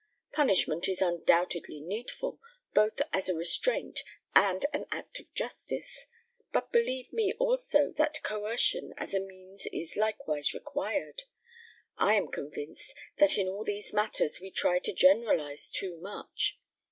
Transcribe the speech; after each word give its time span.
Punishment 0.33 0.87
is 0.87 0.99
undoubtedly 0.99 1.79
needful, 1.79 2.39
both 2.73 2.99
as 3.13 3.29
a 3.29 3.35
restraint 3.35 3.99
and 4.33 4.65
an 4.73 4.87
act 4.89 5.19
of 5.19 5.31
justice, 5.35 6.07
but 6.51 6.71
believe 6.71 7.13
me 7.13 7.33
also, 7.37 7.91
that 7.97 8.23
coercion 8.23 8.95
as 8.97 9.13
a 9.13 9.19
means 9.19 9.67
is 9.71 9.95
likewise 9.95 10.55
required. 10.55 11.25
I 11.97 12.15
am 12.15 12.29
convinced 12.31 12.95
that 13.19 13.37
in 13.37 13.47
all 13.47 13.63
these 13.63 13.93
matters 13.93 14.39
we 14.39 14.49
try 14.49 14.79
to 14.79 14.91
generalize 14.91 15.69
too 15.69 15.97
much. 15.97 16.57